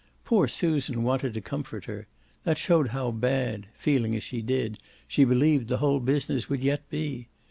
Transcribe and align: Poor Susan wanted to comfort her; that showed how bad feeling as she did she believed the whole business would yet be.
Poor 0.25 0.47
Susan 0.47 1.03
wanted 1.03 1.31
to 1.35 1.41
comfort 1.41 1.85
her; 1.85 2.07
that 2.43 2.57
showed 2.57 2.87
how 2.87 3.11
bad 3.11 3.67
feeling 3.75 4.15
as 4.15 4.23
she 4.23 4.41
did 4.41 4.79
she 5.07 5.23
believed 5.23 5.67
the 5.67 5.77
whole 5.77 5.99
business 5.99 6.49
would 6.49 6.63
yet 6.63 6.89
be. 6.89 7.27